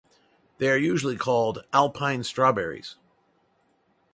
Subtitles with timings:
[0.57, 2.95] They are usually called "alpine strawberries".